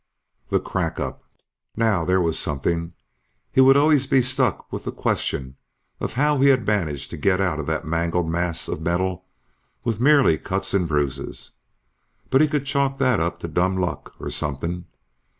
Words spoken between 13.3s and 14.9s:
to dumb luck, or something.